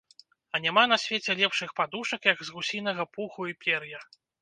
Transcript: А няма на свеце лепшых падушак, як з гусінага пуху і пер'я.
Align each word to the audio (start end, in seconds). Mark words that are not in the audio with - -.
А 0.55 0.61
няма 0.63 0.85
на 0.91 0.97
свеце 1.03 1.31
лепшых 1.43 1.75
падушак, 1.81 2.21
як 2.33 2.43
з 2.49 2.59
гусінага 2.59 3.03
пуху 3.15 3.41
і 3.55 3.59
пер'я. 3.67 4.07